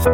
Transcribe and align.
Welkom 0.00 0.12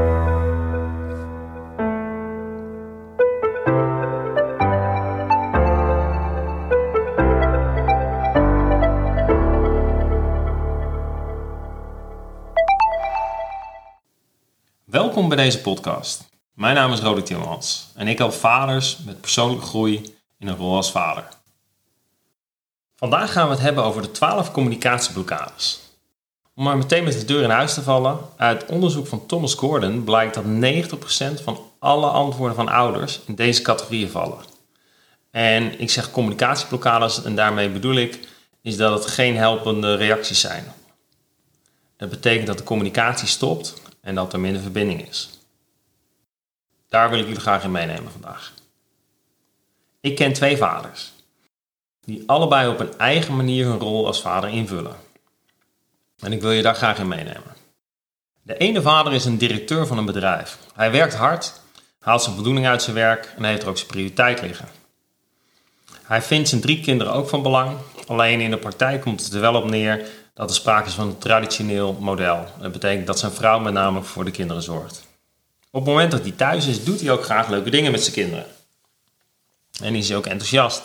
bij 15.28 15.36
deze 15.36 15.60
podcast. 15.60 16.28
Mijn 16.54 16.74
naam 16.74 16.92
is 16.92 17.00
Roderick 17.00 17.24
Timmermans 17.24 17.92
en 17.94 18.08
ik 18.08 18.18
help 18.18 18.32
vaders 18.32 18.98
met 18.98 19.20
persoonlijke 19.20 19.66
groei 19.66 20.16
in 20.38 20.48
een 20.48 20.56
rol 20.56 20.76
als 20.76 20.90
vader. 20.90 21.28
Vandaag 22.96 23.32
gaan 23.32 23.46
we 23.46 23.54
het 23.54 23.62
hebben 23.62 23.84
over 23.84 24.02
de 24.02 24.10
12 24.10 24.52
communicatieblokkades. 24.52 25.85
Om 26.56 26.64
maar 26.64 26.76
meteen 26.76 27.04
met 27.04 27.12
de 27.12 27.24
deur 27.24 27.42
in 27.42 27.50
huis 27.50 27.74
te 27.74 27.82
vallen, 27.82 28.18
uit 28.36 28.66
onderzoek 28.66 29.06
van 29.06 29.26
Thomas 29.26 29.54
Gordon 29.54 30.04
blijkt 30.04 30.34
dat 30.34 30.44
90% 30.44 31.42
van 31.42 31.60
alle 31.78 32.06
antwoorden 32.06 32.56
van 32.56 32.68
ouders 32.68 33.20
in 33.26 33.34
deze 33.34 33.62
categorieën 33.62 34.10
vallen. 34.10 34.38
En 35.30 35.80
ik 35.80 35.90
zeg 35.90 36.10
communicatieblokkades 36.10 37.22
en 37.22 37.34
daarmee 37.34 37.70
bedoel 37.70 37.94
ik 37.94 38.20
is 38.62 38.76
dat 38.76 39.02
het 39.02 39.12
geen 39.12 39.36
helpende 39.36 39.94
reacties 39.94 40.40
zijn. 40.40 40.72
Dat 41.96 42.08
betekent 42.10 42.46
dat 42.46 42.58
de 42.58 42.64
communicatie 42.64 43.28
stopt 43.28 43.82
en 44.00 44.14
dat 44.14 44.32
er 44.32 44.40
minder 44.40 44.62
verbinding 44.62 45.08
is. 45.08 45.30
Daar 46.88 47.10
wil 47.10 47.18
ik 47.18 47.26
jullie 47.26 47.40
graag 47.40 47.64
in 47.64 47.70
meenemen 47.70 48.12
vandaag. 48.12 48.52
Ik 50.00 50.16
ken 50.16 50.32
twee 50.32 50.56
vaders, 50.56 51.12
die 52.04 52.22
allebei 52.26 52.68
op 52.68 52.80
een 52.80 52.98
eigen 52.98 53.36
manier 53.36 53.66
hun 53.66 53.78
rol 53.78 54.06
als 54.06 54.20
vader 54.20 54.50
invullen. 54.50 54.96
En 56.20 56.32
ik 56.32 56.40
wil 56.40 56.50
je 56.50 56.62
daar 56.62 56.74
graag 56.74 56.98
in 56.98 57.08
meenemen. 57.08 57.54
De 58.42 58.56
ene 58.56 58.82
vader 58.82 59.12
is 59.12 59.24
een 59.24 59.38
directeur 59.38 59.86
van 59.86 59.98
een 59.98 60.04
bedrijf. 60.04 60.58
Hij 60.74 60.90
werkt 60.90 61.14
hard, 61.14 61.60
haalt 61.98 62.22
zijn 62.22 62.34
voldoening 62.34 62.66
uit 62.66 62.82
zijn 62.82 62.96
werk 62.96 63.34
en 63.36 63.44
heeft 63.44 63.62
er 63.62 63.68
ook 63.68 63.76
zijn 63.76 63.88
prioriteit 63.88 64.40
liggen. 64.40 64.68
Hij 66.02 66.22
vindt 66.22 66.48
zijn 66.48 66.60
drie 66.60 66.80
kinderen 66.80 67.12
ook 67.12 67.28
van 67.28 67.42
belang, 67.42 67.76
alleen 68.06 68.40
in 68.40 68.50
de 68.50 68.58
praktijk 68.58 69.00
komt 69.00 69.24
het 69.24 69.32
er 69.32 69.40
wel 69.40 69.54
op 69.54 69.70
neer 69.70 70.06
dat 70.34 70.48
er 70.48 70.56
sprake 70.56 70.88
is 70.88 70.94
van 70.94 71.06
een 71.06 71.18
traditioneel 71.18 71.92
model. 71.92 72.46
Dat 72.60 72.72
betekent 72.72 73.06
dat 73.06 73.18
zijn 73.18 73.32
vrouw 73.32 73.58
met 73.58 73.72
name 73.72 74.02
voor 74.02 74.24
de 74.24 74.30
kinderen 74.30 74.62
zorgt. 74.62 75.04
Op 75.70 75.80
het 75.80 75.90
moment 75.90 76.10
dat 76.10 76.22
hij 76.22 76.30
thuis 76.30 76.66
is, 76.66 76.84
doet 76.84 77.00
hij 77.00 77.10
ook 77.10 77.24
graag 77.24 77.48
leuke 77.48 77.70
dingen 77.70 77.90
met 77.90 78.02
zijn 78.02 78.14
kinderen. 78.14 78.46
En 79.82 79.94
is 79.94 80.08
hij 80.08 80.16
ook 80.16 80.26
enthousiast. 80.26 80.82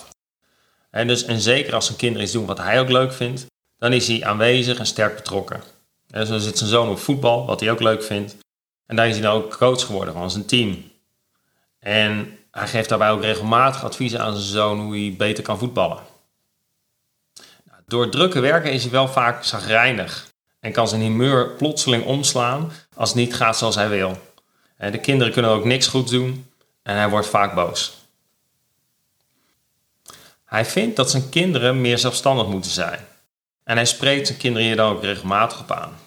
En, 0.90 1.08
dus, 1.08 1.24
en 1.24 1.42
zeker 1.42 1.74
als 1.74 1.86
zijn 1.86 1.98
kinderen 1.98 2.24
iets 2.24 2.34
doen 2.34 2.46
wat 2.46 2.58
hij 2.58 2.80
ook 2.80 2.90
leuk 2.90 3.14
vindt, 3.14 3.46
dan 3.82 3.94
is 3.94 4.08
hij 4.08 4.24
aanwezig 4.24 4.80
en 4.80 4.86
sterk 4.86 5.16
betrokken. 5.16 5.64
En 6.10 6.28
zo 6.28 6.38
zit 6.38 6.58
zijn 6.58 6.70
zoon 6.70 6.90
op 6.90 7.00
voetbal, 7.00 7.46
wat 7.46 7.60
hij 7.60 7.72
ook 7.72 7.80
leuk 7.80 8.04
vindt. 8.04 8.36
En 8.86 8.96
daar 8.96 9.08
is 9.08 9.14
hij 9.14 9.22
dan 9.22 9.34
ook 9.34 9.58
coach 9.58 9.86
geworden 9.86 10.14
van 10.14 10.32
zijn 10.32 10.46
team. 10.46 10.92
En 11.80 12.38
hij 12.52 12.68
geeft 12.68 12.90
daarbij 12.90 13.12
ook 13.12 13.22
regelmatig 13.22 13.84
adviezen 13.84 14.20
aan 14.20 14.34
zijn 14.34 14.52
zoon 14.52 14.80
hoe 14.80 14.98
hij 14.98 15.16
beter 15.18 15.44
kan 15.44 15.58
voetballen. 15.58 16.00
Nou, 17.64 17.82
door 17.88 18.10
drukke 18.10 18.40
werken 18.40 18.72
is 18.72 18.82
hij 18.82 18.92
wel 18.92 19.08
vaak 19.08 19.44
zagrijnig 19.44 20.32
en 20.60 20.72
kan 20.72 20.88
zijn 20.88 21.02
humeur 21.02 21.50
plotseling 21.50 22.06
omslaan 22.06 22.72
als 22.96 23.10
het 23.10 23.18
niet 23.18 23.36
gaat 23.36 23.58
zoals 23.58 23.76
hij 23.76 23.90
wil. 23.90 24.18
De 24.78 25.00
kinderen 25.00 25.34
kunnen 25.34 25.52
ook 25.52 25.66
niks 25.66 25.88
goed 25.88 26.10
doen 26.10 26.52
en 26.84 26.96
hij 26.96 27.10
wordt 27.10 27.28
vaak 27.28 27.56
boos. 27.56 27.94
Hij 30.46 30.66
vindt 30.66 30.96
dat 30.96 31.12
zijn 31.12 31.30
kinderen 31.30 31.82
meer 31.82 31.98
zelfstandig 31.98 32.48
moeten 32.48 32.72
zijn. 32.72 33.10
En 33.64 33.76
hij 33.76 33.86
spreekt 33.86 34.28
zijn 34.28 34.40
kinderen 34.40 34.68
hier 34.68 34.76
dan 34.76 34.92
ook 34.92 35.04
regelmatig 35.04 35.60
op 35.60 35.72
aan. 35.72 35.98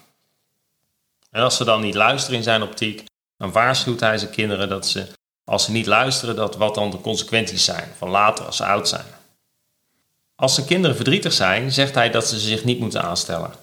En 1.31 1.41
als 1.41 1.55
ze 1.57 1.63
dan 1.63 1.81
niet 1.81 1.95
luisteren 1.95 2.37
in 2.37 2.43
zijn 2.43 2.61
optiek, 2.61 3.03
dan 3.37 3.51
waarschuwt 3.51 3.99
hij 3.99 4.17
zijn 4.17 4.31
kinderen 4.31 4.69
dat 4.69 4.87
ze, 4.87 5.07
als 5.43 5.63
ze 5.63 5.71
niet 5.71 5.85
luisteren, 5.85 6.35
dat 6.35 6.55
wat 6.55 6.75
dan 6.75 6.91
de 6.91 7.01
consequenties 7.01 7.65
zijn 7.65 7.91
van 7.97 8.09
later 8.09 8.45
als 8.45 8.57
ze 8.57 8.65
oud 8.65 8.87
zijn. 8.87 9.05
Als 10.35 10.53
zijn 10.53 10.65
kinderen 10.65 10.95
verdrietig 10.95 11.33
zijn, 11.33 11.71
zegt 11.71 11.95
hij 11.95 12.09
dat 12.09 12.27
ze 12.27 12.39
zich 12.39 12.63
niet 12.63 12.79
moeten 12.79 13.03
aanstellen. 13.03 13.53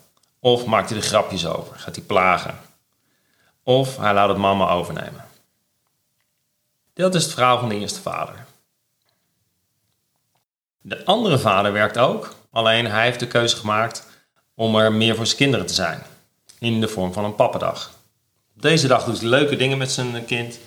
Of 0.40 0.64
maakt 0.64 0.90
hij 0.90 0.98
er 0.98 1.04
grapjes 1.04 1.46
over, 1.46 1.78
gaat 1.78 1.96
hij 1.96 2.04
plagen. 2.04 2.60
Of 3.62 3.96
hij 3.96 4.14
laat 4.14 4.28
het 4.28 4.38
mama 4.38 4.70
overnemen. 4.70 5.24
Dat 6.94 7.14
is 7.14 7.24
het 7.24 7.32
verhaal 7.32 7.58
van 7.58 7.68
de 7.68 7.78
eerste 7.78 8.00
vader. 8.00 8.46
De 10.80 11.04
andere 11.04 11.38
vader 11.38 11.72
werkt 11.72 11.98
ook, 11.98 12.34
alleen 12.52 12.86
hij 12.86 13.04
heeft 13.04 13.20
de 13.20 13.26
keuze 13.26 13.56
gemaakt 13.56 14.06
om 14.54 14.76
er 14.76 14.92
meer 14.92 15.14
voor 15.14 15.26
zijn 15.26 15.38
kinderen 15.38 15.66
te 15.66 15.74
zijn. 15.74 16.02
In 16.58 16.80
de 16.80 16.88
vorm 16.88 17.12
van 17.12 17.24
een 17.24 17.34
pappendag. 17.34 17.90
Op 18.56 18.62
deze 18.62 18.86
dag 18.86 19.04
doet 19.04 19.20
hij 19.20 19.28
leuke 19.28 19.56
dingen 19.56 19.78
met 19.78 19.90
zijn 19.90 20.24
kind. 20.24 20.58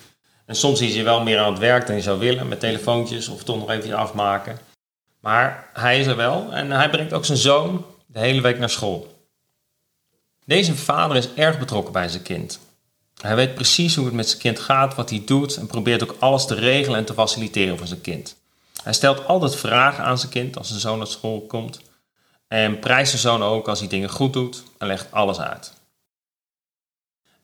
En 0.46 0.54
soms 0.54 0.80
is 0.80 0.94
hij 0.94 1.04
wel 1.04 1.22
meer 1.22 1.38
aan 1.38 1.52
het 1.52 1.60
werk 1.60 1.82
dan 1.82 1.94
hij 1.94 2.02
zou 2.02 2.18
willen, 2.18 2.48
met 2.48 2.60
telefoontjes 2.60 3.28
of 3.28 3.44
toch 3.44 3.58
nog 3.58 3.70
even 3.70 3.94
afmaken. 3.94 4.58
Maar 5.20 5.70
hij 5.72 6.00
is 6.00 6.06
er 6.06 6.16
wel 6.16 6.52
en 6.52 6.70
hij 6.70 6.90
brengt 6.90 7.12
ook 7.12 7.24
zijn 7.24 7.38
zoon 7.38 7.84
de 8.06 8.18
hele 8.18 8.40
week 8.40 8.58
naar 8.58 8.70
school. 8.70 9.14
Deze 10.44 10.76
vader 10.76 11.16
is 11.16 11.34
erg 11.34 11.58
betrokken 11.58 11.92
bij 11.92 12.08
zijn 12.08 12.22
kind. 12.22 12.60
Hij 13.20 13.36
weet 13.36 13.54
precies 13.54 13.96
hoe 13.96 14.04
het 14.04 14.14
met 14.14 14.28
zijn 14.28 14.40
kind 14.40 14.58
gaat, 14.58 14.94
wat 14.94 15.10
hij 15.10 15.22
doet 15.26 15.56
en 15.56 15.66
probeert 15.66 16.02
ook 16.02 16.16
alles 16.18 16.46
te 16.46 16.54
regelen 16.54 16.98
en 16.98 17.04
te 17.04 17.14
faciliteren 17.14 17.78
voor 17.78 17.86
zijn 17.86 18.00
kind. 18.00 18.36
Hij 18.86 18.94
stelt 18.94 19.26
altijd 19.26 19.56
vragen 19.56 20.04
aan 20.04 20.18
zijn 20.18 20.30
kind 20.30 20.58
als 20.58 20.68
zijn 20.68 20.80
zoon 20.80 20.98
naar 20.98 21.06
school 21.06 21.40
komt. 21.40 21.80
En 22.48 22.78
prijst 22.78 23.10
zijn 23.10 23.22
zoon 23.22 23.42
ook 23.42 23.68
als 23.68 23.78
hij 23.78 23.88
dingen 23.88 24.08
goed 24.08 24.32
doet 24.32 24.62
en 24.78 24.86
legt 24.86 25.12
alles 25.12 25.38
uit. 25.40 25.72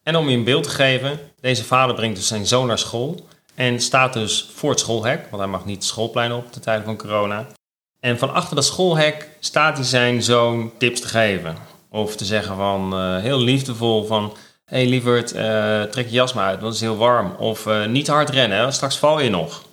En 0.03 0.17
om 0.17 0.29
je 0.29 0.37
een 0.37 0.45
beeld 0.45 0.63
te 0.63 0.71
geven, 0.71 1.19
deze 1.41 1.65
vader 1.65 1.95
brengt 1.95 2.17
dus 2.17 2.27
zijn 2.27 2.47
zoon 2.47 2.67
naar 2.67 2.79
school 2.79 3.27
en 3.55 3.81
staat 3.81 4.13
dus 4.13 4.51
voor 4.55 4.71
het 4.71 4.81
schoolhek, 4.81 5.27
want 5.31 5.43
hij 5.43 5.51
mag 5.51 5.65
niet 5.65 5.85
schoolplein 5.85 6.33
op 6.33 6.53
de 6.53 6.61
tijd 6.61 6.85
van 6.85 6.97
corona. 6.97 7.47
En 8.01 8.19
van 8.19 8.33
achter 8.33 8.55
dat 8.55 8.65
schoolhek 8.65 9.29
staat 9.41 9.77
hij 9.77 9.87
zijn 9.87 10.23
zoon 10.23 10.73
tips 10.79 11.01
te 11.01 11.09
geven. 11.09 11.57
Of 11.91 12.17
te 12.17 12.25
zeggen 12.25 12.57
van 12.57 12.99
uh, 12.99 13.19
heel 13.19 13.39
liefdevol 13.39 14.05
van, 14.05 14.37
hé 14.65 14.77
hey, 14.77 14.87
lieverd, 14.87 15.35
uh, 15.35 15.83
trek 15.83 16.07
je 16.07 16.13
jas 16.13 16.33
maar 16.33 16.47
uit, 16.47 16.61
want 16.61 16.73
het 16.73 16.83
is 16.83 16.89
heel 16.89 16.97
warm. 16.97 17.35
Of 17.39 17.67
uh, 17.67 17.87
niet 17.87 18.05
te 18.05 18.13
hard 18.13 18.31
rennen, 18.31 18.73
straks 18.73 18.99
val 18.99 19.21
je 19.21 19.31
nog. 19.31 19.71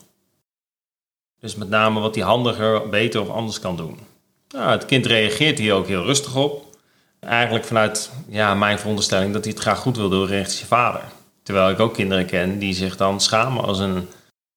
Dus 1.40 1.56
met 1.56 1.70
name 1.70 2.00
wat 2.00 2.16
hij 2.16 2.24
handiger, 2.24 2.90
beter 2.90 3.22
of 3.22 3.30
anders 3.30 3.60
kan 3.60 3.76
doen. 3.76 4.00
Nou, 4.50 4.72
het 4.72 4.86
kind 4.86 5.06
reageert 5.06 5.58
hier 5.58 5.74
ook 5.74 5.88
heel 5.88 6.04
rustig 6.04 6.36
op. 6.36 6.66
Eigenlijk 7.20 7.66
vanuit 7.66 8.12
ja, 8.28 8.56
mijn 8.56 8.80
veronderstelling 8.80 9.34
dat 9.34 9.44
hij 9.44 9.54
het 9.54 9.62
graag 9.62 9.80
goed 9.80 9.98
wil 9.98 10.10
doen 10.10 10.26
richting 10.26 10.58
zijn 10.58 10.68
vader. 10.68 11.02
Terwijl 11.44 11.70
ik 11.70 11.80
ook 11.80 11.94
kinderen 11.94 12.26
ken 12.26 12.60
die 12.60 12.74
zich 12.74 12.98
dan 12.98 13.22
schamen 13.22 13.64
als 13.64 13.80
een 13.80 14.10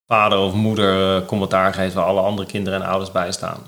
vader 0.06 0.38
of 0.38 0.53
moeder 0.53 1.16
eh, 1.16 1.26
commentaar 1.26 1.75
geeft 1.75 1.94
waar 1.94 2.04
alle 2.04 2.20
andere 2.20 2.48
kinderen 2.48 2.82
en 2.82 2.88
ouders 2.88 3.12
bij 3.12 3.32
staan. 3.32 3.62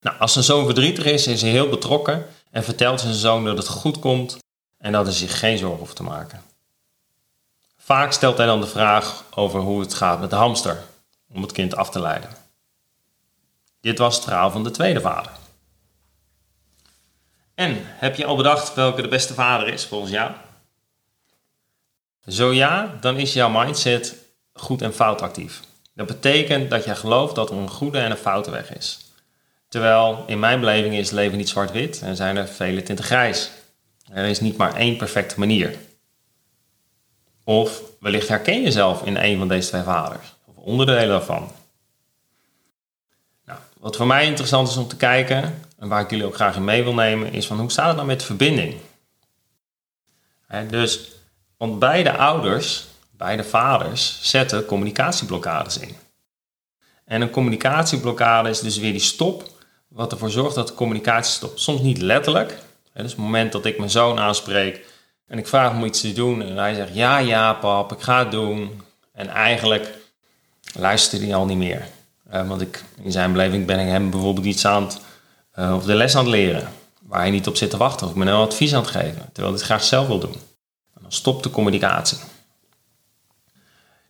Nou, 0.00 0.18
als 0.18 0.32
zijn 0.32 0.44
zoon 0.44 0.64
verdrietig 0.64 1.04
is, 1.04 1.26
is 1.26 1.42
hij 1.42 1.50
heel 1.50 1.68
betrokken 1.68 2.26
en 2.50 2.64
vertelt 2.64 3.00
zijn 3.00 3.14
zoon 3.14 3.44
dat 3.44 3.58
het 3.58 3.68
goed 3.68 3.98
komt 3.98 4.38
en 4.78 4.92
dat 4.92 5.06
hij 5.06 5.14
zich 5.14 5.38
geen 5.38 5.58
zorgen 5.58 5.78
hoeft 5.78 5.96
te 5.96 6.02
maken. 6.02 6.42
Vaak 7.78 8.12
stelt 8.12 8.36
hij 8.36 8.46
dan 8.46 8.60
de 8.60 8.66
vraag 8.66 9.24
over 9.34 9.60
hoe 9.60 9.80
het 9.80 9.94
gaat 9.94 10.20
met 10.20 10.30
de 10.30 10.36
hamster 10.36 10.82
om 11.34 11.42
het 11.42 11.52
kind 11.52 11.76
af 11.76 11.90
te 11.90 12.00
leiden. 12.00 12.30
Dit 13.80 13.98
was 13.98 14.14
het 14.14 14.24
verhaal 14.24 14.50
van 14.50 14.64
de 14.64 14.70
tweede 14.70 15.00
vader. 15.00 15.32
En 17.54 17.76
heb 17.82 18.14
je 18.14 18.24
al 18.24 18.36
bedacht 18.36 18.74
welke 18.74 19.02
de 19.02 19.08
beste 19.08 19.34
vader 19.34 19.68
is 19.68 19.86
volgens 19.86 20.12
jou? 20.12 20.32
Zo 22.26 22.52
ja, 22.52 22.98
dan 23.00 23.16
is 23.16 23.32
jouw 23.32 23.48
mindset 23.48 24.16
goed 24.54 24.82
en 24.82 24.94
fout 24.94 25.22
actief. 25.22 25.60
Dat 25.94 26.06
betekent 26.06 26.70
dat 26.70 26.84
jij 26.84 26.96
gelooft 26.96 27.34
dat 27.34 27.50
er 27.50 27.56
een 27.56 27.70
goede 27.70 27.98
en 27.98 28.10
een 28.10 28.16
foute 28.16 28.50
weg 28.50 28.74
is. 28.74 28.98
Terwijl 29.68 30.24
in 30.26 30.38
mijn 30.38 30.60
beleving 30.60 30.94
is 30.94 31.06
het 31.06 31.14
leven 31.14 31.38
niet 31.38 31.48
zwart-wit 31.48 32.00
en 32.02 32.16
zijn 32.16 32.36
er 32.36 32.48
vele 32.48 32.82
tinten 32.82 33.04
grijs. 33.04 33.50
Er 34.12 34.24
is 34.24 34.40
niet 34.40 34.56
maar 34.56 34.74
één 34.74 34.96
perfecte 34.96 35.38
manier. 35.38 35.76
Of 37.44 37.82
wellicht 38.00 38.28
herken 38.28 38.54
je 38.54 38.62
jezelf 38.62 39.02
in 39.02 39.16
een 39.16 39.38
van 39.38 39.48
deze 39.48 39.68
twee 39.68 39.82
vaders 39.82 40.34
onderdelen 40.62 41.08
daarvan. 41.08 41.50
Nou, 43.44 43.58
wat 43.78 43.96
voor 43.96 44.06
mij 44.06 44.26
interessant 44.26 44.68
is 44.68 44.76
om 44.76 44.88
te 44.88 44.96
kijken, 44.96 45.62
en 45.78 45.88
waar 45.88 46.00
ik 46.00 46.10
jullie 46.10 46.26
ook 46.26 46.34
graag 46.34 46.56
in 46.56 46.64
mee 46.64 46.82
wil 46.82 46.94
nemen, 46.94 47.32
is 47.32 47.46
van 47.46 47.60
hoe 47.60 47.70
staat 47.70 47.86
het 47.86 47.96
nou 47.96 48.06
met 48.06 48.22
verbinding? 48.22 48.74
dus, 50.68 51.10
want 51.56 51.78
beide 51.78 52.16
ouders, 52.16 52.86
beide 53.10 53.44
vaders, 53.44 54.18
zetten 54.22 54.64
communicatieblokkades 54.64 55.78
in. 55.78 55.96
En 57.04 57.20
een 57.20 57.30
communicatieblokkade 57.30 58.48
is 58.48 58.60
dus 58.60 58.78
weer 58.78 58.92
die 58.92 59.00
stop, 59.00 59.48
wat 59.88 60.12
ervoor 60.12 60.30
zorgt 60.30 60.54
dat 60.54 60.68
de 60.68 60.74
communicatie 60.74 61.32
stopt. 61.32 61.60
Soms 61.60 61.80
niet 61.80 61.98
letterlijk. 61.98 62.58
dus 62.92 63.10
het 63.10 63.16
moment 63.16 63.52
dat 63.52 63.64
ik 63.64 63.78
mijn 63.78 63.90
zoon 63.90 64.18
aanspreek 64.18 64.86
en 65.26 65.38
ik 65.38 65.46
vraag 65.46 65.72
hem 65.72 65.84
iets 65.84 66.00
te 66.00 66.12
doen 66.12 66.42
en 66.42 66.56
hij 66.56 66.74
zegt 66.74 66.94
ja, 66.94 67.18
ja 67.18 67.52
pap, 67.52 67.92
ik 67.92 68.00
ga 68.00 68.18
het 68.18 68.30
doen. 68.30 68.82
En 69.12 69.28
eigenlijk 69.28 70.01
luisterde 70.72 71.24
hij 71.24 71.34
al 71.34 71.46
niet 71.46 71.56
meer. 71.56 71.88
Uh, 72.32 72.48
want 72.48 72.60
ik, 72.60 72.84
in 73.02 73.12
zijn 73.12 73.32
beleving 73.32 73.66
ben 73.66 73.78
ik 73.78 73.88
hem 73.88 74.10
bijvoorbeeld 74.10 74.46
iets 74.46 74.66
aan 74.66 74.82
het, 74.82 75.00
uh, 75.58 75.74
of 75.74 75.84
de 75.84 75.94
les 75.94 76.16
aan 76.16 76.24
het 76.24 76.32
leren. 76.32 76.68
Waar 77.00 77.20
hij 77.20 77.30
niet 77.30 77.46
op 77.46 77.56
zit 77.56 77.70
te 77.70 77.76
wachten. 77.76 78.06
Of 78.06 78.12
ik 78.12 78.18
ben 78.18 78.26
hem 78.26 78.36
advies 78.36 78.74
aan 78.74 78.82
het 78.82 78.90
geven. 78.90 79.30
Terwijl 79.32 79.46
hij 79.46 79.52
het 79.52 79.62
graag 79.62 79.84
zelf 79.84 80.06
wil 80.06 80.18
doen. 80.18 80.32
En 80.94 81.02
dan 81.02 81.12
stopt 81.12 81.42
de 81.42 81.50
communicatie. 81.50 82.18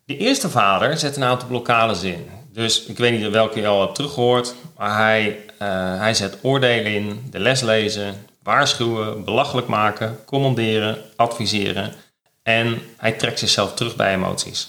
De 0.04 0.16
eerste 0.16 0.50
vader 0.50 0.98
zet 0.98 1.16
een 1.16 1.24
aantal 1.24 1.48
blokkades 1.48 2.02
in. 2.02 2.26
Dus 2.52 2.84
ik 2.84 2.98
weet 2.98 3.18
niet 3.20 3.30
welke 3.30 3.60
je 3.60 3.66
al 3.66 3.80
hebt 3.80 3.94
teruggehoord, 3.94 4.54
maar 4.76 4.96
hij, 4.96 5.40
uh, 5.62 5.98
hij 5.98 6.14
zet 6.14 6.38
oordelen 6.42 6.94
in, 6.94 7.26
de 7.30 7.38
les 7.38 7.60
lezen, 7.60 8.26
waarschuwen, 8.42 9.24
belachelijk 9.24 9.66
maken, 9.66 10.18
commanderen, 10.24 10.98
adviseren 11.16 11.92
en 12.42 12.82
hij 12.96 13.12
trekt 13.12 13.38
zichzelf 13.38 13.74
terug 13.74 13.96
bij 13.96 14.14
emoties. 14.14 14.68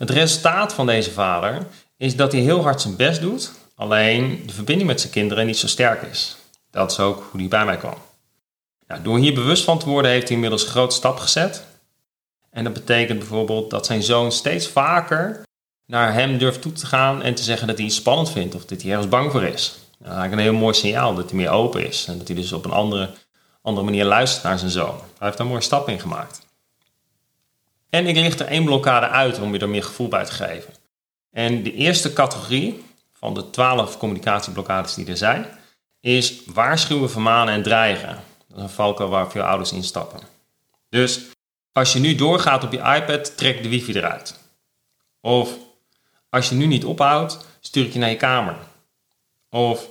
Het 0.00 0.10
resultaat 0.10 0.74
van 0.74 0.86
deze 0.86 1.10
vader 1.10 1.66
is 1.96 2.16
dat 2.16 2.32
hij 2.32 2.40
heel 2.40 2.62
hard 2.62 2.80
zijn 2.80 2.96
best 2.96 3.20
doet, 3.20 3.52
alleen 3.74 4.42
de 4.46 4.52
verbinding 4.52 4.88
met 4.88 5.00
zijn 5.00 5.12
kinderen 5.12 5.46
niet 5.46 5.56
zo 5.56 5.66
sterk 5.66 6.02
is. 6.02 6.36
Dat 6.70 6.90
is 6.90 6.98
ook 6.98 7.28
hoe 7.30 7.40
hij 7.40 7.48
bij 7.48 7.64
mij 7.64 7.76
kwam. 7.76 7.94
Nou, 8.86 9.02
door 9.02 9.18
hier 9.18 9.34
bewust 9.34 9.64
van 9.64 9.78
te 9.78 9.88
worden 9.88 10.10
heeft 10.10 10.26
hij 10.26 10.34
inmiddels 10.34 10.62
een 10.62 10.70
grote 10.70 10.94
stap 10.94 11.18
gezet. 11.18 11.64
En 12.50 12.64
dat 12.64 12.72
betekent 12.72 13.18
bijvoorbeeld 13.18 13.70
dat 13.70 13.86
zijn 13.86 14.02
zoon 14.02 14.32
steeds 14.32 14.68
vaker 14.68 15.42
naar 15.86 16.12
hem 16.12 16.38
durft 16.38 16.62
toe 16.62 16.72
te 16.72 16.86
gaan 16.86 17.22
en 17.22 17.34
te 17.34 17.42
zeggen 17.42 17.66
dat 17.66 17.76
hij 17.76 17.86
iets 17.86 17.96
spannend 17.96 18.30
vindt 18.30 18.54
of 18.54 18.64
dat 18.64 18.82
hij 18.82 18.90
ergens 18.90 19.08
bang 19.08 19.30
voor 19.30 19.42
is. 19.42 19.68
Dat 19.68 20.00
is 20.00 20.06
eigenlijk 20.06 20.32
een 20.32 20.52
heel 20.52 20.60
mooi 20.60 20.74
signaal 20.74 21.14
dat 21.14 21.30
hij 21.30 21.38
meer 21.38 21.50
open 21.50 21.86
is 21.86 22.06
en 22.08 22.18
dat 22.18 22.26
hij 22.26 22.36
dus 22.36 22.52
op 22.52 22.64
een 22.64 22.70
andere, 22.70 23.10
andere 23.62 23.84
manier 23.86 24.04
luistert 24.04 24.44
naar 24.44 24.58
zijn 24.58 24.70
zoon. 24.70 24.94
Hij 24.98 25.04
heeft 25.18 25.36
daar 25.36 25.46
een 25.46 25.52
mooie 25.52 25.60
stap 25.60 25.88
in 25.88 26.00
gemaakt. 26.00 26.48
En 27.90 28.06
ik 28.06 28.16
licht 28.16 28.40
er 28.40 28.46
één 28.46 28.64
blokkade 28.64 29.08
uit 29.08 29.40
om 29.40 29.52
je 29.52 29.58
er 29.58 29.68
meer 29.68 29.84
gevoel 29.84 30.08
bij 30.08 30.24
te 30.24 30.32
geven. 30.32 30.74
En 31.30 31.62
de 31.62 31.74
eerste 31.74 32.12
categorie 32.12 32.84
van 33.12 33.34
de 33.34 33.50
twaalf 33.50 33.98
communicatieblokkades 33.98 34.94
die 34.94 35.06
er 35.06 35.16
zijn, 35.16 35.46
is 36.00 36.40
waarschuwen, 36.46 37.10
vermanen 37.10 37.54
en 37.54 37.62
dreigen. 37.62 38.22
Dat 38.48 38.56
is 38.56 38.62
een 38.62 38.68
valkuil 38.68 39.08
waar 39.08 39.30
veel 39.30 39.42
ouders 39.42 39.72
in 39.72 39.84
stappen. 39.84 40.20
Dus 40.88 41.20
als 41.72 41.92
je 41.92 41.98
nu 41.98 42.14
doorgaat 42.14 42.64
op 42.64 42.72
je 42.72 42.78
iPad, 42.78 43.36
trek 43.36 43.62
de 43.62 43.68
wifi 43.68 43.92
eruit. 43.92 44.38
Of 45.20 45.56
als 46.28 46.48
je 46.48 46.54
nu 46.54 46.66
niet 46.66 46.84
ophoudt, 46.84 47.38
stuur 47.60 47.84
ik 47.84 47.92
je 47.92 47.98
naar 47.98 48.10
je 48.10 48.16
kamer. 48.16 48.56
Of 49.48 49.86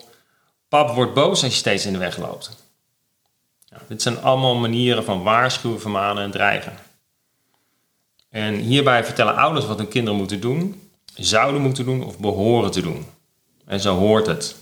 pap 0.67 0.95
wordt 0.95 1.13
boos 1.13 1.43
als 1.43 1.53
je 1.53 1.59
steeds 1.59 1.85
in 1.85 1.93
de 1.93 1.99
weg 1.99 2.17
loopt. 2.17 2.57
dit 3.87 4.01
zijn 4.01 4.21
allemaal 4.21 4.55
manieren 4.55 5.03
van 5.03 5.23
waarschuwen, 5.23 5.81
vermanen 5.81 6.23
en 6.23 6.31
dreigen. 6.31 6.77
En 8.29 8.55
hierbij 8.55 9.03
vertellen 9.03 9.35
ouders 9.35 9.65
wat 9.65 9.77
hun 9.77 9.87
kinderen 9.87 10.19
moeten 10.19 10.39
doen, 10.39 10.89
zouden 11.13 11.61
moeten 11.61 11.85
doen 11.85 12.03
of 12.03 12.19
behoren 12.19 12.71
te 12.71 12.81
doen. 12.81 13.05
En 13.65 13.79
zo 13.79 13.97
hoort 13.97 14.25
het. 14.27 14.43
Het 14.43 14.55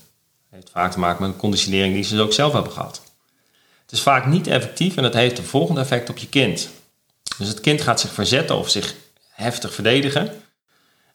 heeft 0.50 0.70
vaak 0.70 0.92
te 0.92 0.98
maken 0.98 1.22
met 1.22 1.32
een 1.32 1.38
conditionering 1.38 1.94
die 1.94 2.02
ze 2.02 2.20
ook 2.20 2.32
zelf 2.32 2.52
hebben 2.52 2.72
gehad. 2.72 3.02
Het 3.82 3.92
is 3.92 4.02
vaak 4.02 4.26
niet 4.26 4.46
effectief 4.46 4.96
en 4.96 5.02
dat 5.02 5.14
heeft 5.14 5.36
de 5.36 5.42
volgende 5.42 5.80
effect 5.80 6.10
op 6.10 6.18
je 6.18 6.28
kind. 6.28 6.68
Dus 7.38 7.48
het 7.48 7.60
kind 7.60 7.80
gaat 7.80 8.00
zich 8.00 8.12
verzetten 8.12 8.56
of 8.56 8.70
zich 8.70 8.94
heftig 9.30 9.74
verdedigen. 9.74 10.26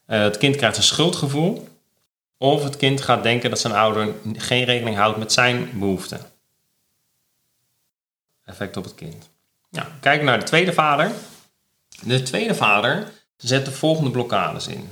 Uh, 0.08 0.22
het 0.22 0.38
kind 0.38 0.56
krijgt 0.56 0.78
een 0.78 0.84
schuldgevoel. 0.84 1.68
Of 2.38 2.64
het 2.64 2.78
kind 2.78 3.02
gaat 3.02 3.24
denken 3.24 3.50
dat 3.50 3.60
zijn 3.60 3.74
ouder 3.74 4.14
geen 4.34 4.64
rekening 4.64 4.96
houdt 4.96 5.18
met 5.18 5.34
zijn 5.34 5.70
behoeften. 5.74 6.20
Effect 8.46 8.78
op 8.78 8.84
het 8.84 8.96
kind. 8.96 9.30
Ja, 9.70 9.88
kijken 10.00 10.26
naar 10.26 10.40
de 10.40 10.46
tweede 10.46 10.74
vader. 10.74 11.12
De 12.06 12.24
tweede 12.24 12.56
vader 12.56 13.12
zet 13.38 13.66
de 13.66 13.72
volgende 13.72 14.12
blokkades 14.12 14.68
in. 14.68 14.90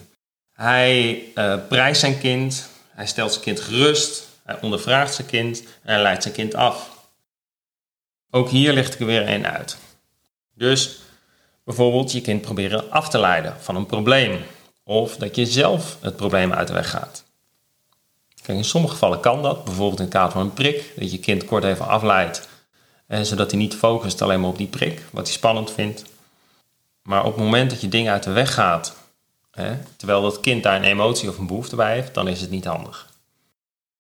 Hij 0.54 1.24
uh, 1.36 1.56
prijst 1.69 2.00
zijn 2.00 2.19
kind, 2.19 2.69
hij 2.90 3.08
stelt 3.08 3.31
zijn 3.31 3.44
kind 3.44 3.60
gerust, 3.60 4.28
hij 4.44 4.62
ondervraagt 4.62 5.13
zijn 5.13 5.28
kind 5.28 5.62
en 5.62 5.94
hij 5.94 6.02
leidt 6.02 6.24
zijn 6.24 6.34
kind 6.34 6.56
af. 6.56 6.90
Ook 8.30 8.50
hier 8.50 8.74
licht 8.74 8.94
ik 8.94 9.00
er 9.00 9.06
weer 9.06 9.25
één 9.25 9.52
uit. 9.52 9.78
Dus 10.54 11.00
bijvoorbeeld 11.63 12.12
je 12.12 12.22
kind 12.22 12.42
proberen 12.42 12.92
af 12.92 13.10
te 13.10 13.19
leiden 13.19 13.56
van 13.60 13.75
een 13.75 13.86
probleem. 13.86 14.42
Of 14.84 15.16
dat 15.16 15.36
je 15.36 15.46
zelf 15.46 15.98
het 16.02 16.16
probleem 16.16 16.54
uit 16.54 16.68
de 16.68 16.74
weg 16.74 16.90
gaat. 16.90 17.24
Kijk, 18.42 18.58
in 18.58 18.63
sommige 18.63 18.94
gevallen 18.94 19.19
kan 19.19 19.42
dat, 19.42 19.63
bijvoorbeeld 19.63 20.00
in 20.00 20.06
het 20.06 20.13
kader 20.13 20.31
van 20.31 20.42
een 20.42 20.54
prik, 20.54 20.94
dat 20.96 21.12
je 21.12 21.19
kind 21.19 21.46
kort 21.46 21.63
even 21.63 21.88
afleidt, 21.88 22.48
en 23.08 23.25
zodat 23.25 23.52
hij 23.52 23.60
niet 23.60 23.75
focust 23.75 24.22
alleen 24.22 24.40
maar 24.40 24.50
op 24.50 24.58
die 24.58 24.68
prik, 24.68 25.02
wat 25.12 25.28
hij 25.28 25.36
spannend 25.36 25.72
vindt. 25.72 26.04
Maar 27.03 27.25
op 27.25 27.36
het 27.36 27.44
moment 27.44 27.69
dat 27.69 27.81
je 27.81 27.89
dingen 27.89 28.12
uit 28.12 28.24
de 28.24 28.31
weg 28.31 28.53
gaat, 28.53 28.95
hè, 29.51 29.77
terwijl 29.98 30.21
dat 30.21 30.39
kind 30.39 30.63
daar 30.63 30.75
een 30.75 30.83
emotie 30.83 31.30
of 31.30 31.38
een 31.38 31.48
behoefte 31.48 31.75
bij 31.75 31.94
heeft, 31.94 32.13
dan 32.13 32.27
is 32.27 32.42
het 32.42 32.50
niet 32.50 32.65
handig. 32.65 33.09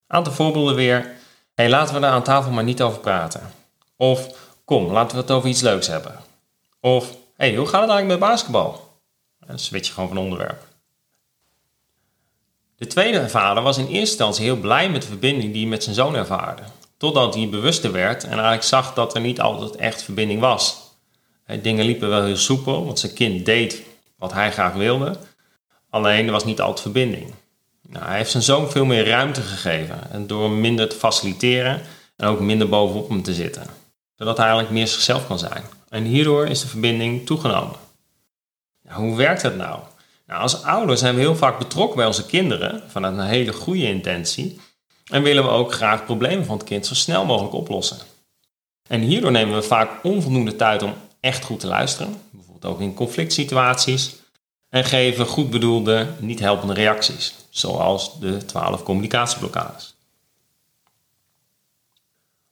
Aantal 0.07 0.33
voorbeelden 0.33 0.75
weer. 0.75 1.11
Hey, 1.53 1.69
laten 1.69 1.93
we 1.93 1.99
daar 1.99 2.11
aan 2.11 2.23
tafel 2.23 2.51
maar 2.51 2.63
niet 2.63 2.81
over 2.81 2.99
praten. 2.99 3.51
Of 3.95 4.27
kom, 4.65 4.91
laten 4.91 5.15
we 5.15 5.21
het 5.21 5.31
over 5.31 5.49
iets 5.49 5.61
leuks 5.61 5.87
hebben. 5.87 6.19
Of 6.79 7.15
hey, 7.35 7.55
hoe 7.55 7.67
gaat 7.67 7.81
het 7.81 7.89
eigenlijk 7.89 8.19
met 8.19 8.29
basketbal? 8.29 8.89
Dan 9.39 9.59
switch 9.59 9.87
je 9.87 9.93
gewoon 9.93 10.09
van 10.09 10.17
onderwerp. 10.17 10.69
De 12.75 12.87
tweede 12.87 13.29
vader 13.29 13.63
was 13.63 13.77
in 13.77 13.85
eerste 13.85 13.99
instantie 13.99 14.43
heel 14.43 14.55
blij 14.55 14.89
met 14.89 15.01
de 15.01 15.07
verbinding 15.07 15.51
die 15.51 15.61
hij 15.61 15.69
met 15.69 15.83
zijn 15.83 15.95
zoon 15.95 16.15
ervaarde. 16.15 16.61
Totdat 16.97 17.35
hij 17.35 17.49
bewuster 17.49 17.91
werd 17.91 18.23
en 18.23 18.31
eigenlijk 18.31 18.63
zag 18.63 18.93
dat 18.93 19.15
er 19.15 19.21
niet 19.21 19.41
altijd 19.41 19.75
echt 19.75 20.03
verbinding 20.03 20.39
was. 20.39 20.80
Dingen 21.59 21.85
liepen 21.85 22.09
wel 22.09 22.23
heel 22.23 22.37
soepel, 22.37 22.85
want 22.85 22.99
zijn 22.99 23.13
kind 23.13 23.45
deed 23.45 23.83
wat 24.17 24.33
hij 24.33 24.51
graag 24.51 24.73
wilde. 24.73 25.17
Alleen 25.89 26.25
er 26.25 26.31
was 26.31 26.45
niet 26.45 26.61
altijd 26.61 26.81
verbinding. 26.81 27.33
Nou, 27.87 28.05
hij 28.05 28.17
heeft 28.17 28.31
zijn 28.31 28.43
zoon 28.43 28.71
veel 28.71 28.85
meer 28.85 29.07
ruimte 29.07 29.41
gegeven. 29.41 30.11
En 30.11 30.27
door 30.27 30.43
hem 30.43 30.61
minder 30.61 30.89
te 30.89 30.95
faciliteren 30.95 31.81
en 32.15 32.27
ook 32.27 32.39
minder 32.39 32.69
bovenop 32.69 33.09
hem 33.09 33.23
te 33.23 33.33
zitten. 33.33 33.63
Zodat 34.15 34.37
hij 34.37 34.45
eigenlijk 34.45 34.75
meer 34.75 34.87
zichzelf 34.87 35.27
kan 35.27 35.39
zijn. 35.39 35.63
En 35.89 36.03
hierdoor 36.03 36.47
is 36.47 36.61
de 36.61 36.67
verbinding 36.67 37.25
toegenomen. 37.25 37.75
Nou, 38.83 39.01
hoe 39.01 39.15
werkt 39.15 39.41
dat 39.41 39.55
nou? 39.55 39.79
nou? 40.27 40.41
Als 40.41 40.63
ouders 40.63 40.99
zijn 40.99 41.15
we 41.15 41.21
heel 41.21 41.35
vaak 41.35 41.57
betrokken 41.57 41.95
bij 41.95 42.05
onze 42.05 42.25
kinderen 42.25 42.83
vanuit 42.87 43.17
een 43.17 43.25
hele 43.25 43.53
goede 43.53 43.87
intentie. 43.87 44.59
En 45.05 45.23
willen 45.23 45.43
we 45.43 45.49
ook 45.49 45.73
graag 45.73 46.05
problemen 46.05 46.45
van 46.45 46.57
het 46.57 46.67
kind 46.67 46.85
zo 46.85 46.93
snel 46.93 47.25
mogelijk 47.25 47.53
oplossen. 47.53 47.97
En 48.87 49.01
hierdoor 49.01 49.31
nemen 49.31 49.55
we 49.55 49.61
vaak 49.61 50.03
onvoldoende 50.03 50.55
tijd 50.55 50.83
om 50.83 50.93
echt 51.21 51.43
goed 51.43 51.59
te 51.59 51.67
luisteren. 51.67 52.21
Bijvoorbeeld 52.29 52.73
ook 52.73 52.81
in 52.81 52.93
conflict 52.93 53.33
situaties. 53.33 54.15
En 54.69 54.83
geven 54.83 55.25
goed 55.25 55.49
bedoelde, 55.49 56.07
niet 56.19 56.39
helpende 56.39 56.73
reacties. 56.73 57.35
Zoals 57.49 58.19
de 58.19 58.45
12 58.45 58.83
communicatieblokkades. 58.83 59.95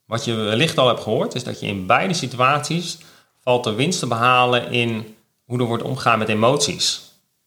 Wat 0.04 0.24
je 0.24 0.34
wellicht 0.34 0.78
al 0.78 0.88
hebt 0.88 1.02
gehoord, 1.02 1.34
is 1.34 1.44
dat 1.44 1.60
je 1.60 1.66
in 1.66 1.86
beide 1.86 2.14
situaties 2.14 2.98
valt 3.40 3.66
er 3.66 3.76
winst 3.76 3.98
te 3.98 4.06
behalen 4.06 4.72
in 4.72 5.16
hoe 5.44 5.58
er 5.58 5.64
wordt 5.64 5.82
omgegaan 5.82 6.18
met 6.18 6.28
emoties. 6.28 7.00